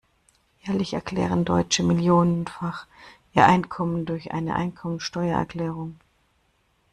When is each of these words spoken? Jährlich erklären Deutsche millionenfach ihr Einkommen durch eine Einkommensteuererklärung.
Jährlich 0.63 0.93
erklären 0.95 1.45
Deutsche 1.45 1.83
millionenfach 1.83 2.87
ihr 3.35 3.45
Einkommen 3.45 4.07
durch 4.07 4.31
eine 4.31 4.55
Einkommensteuererklärung. 4.55 5.97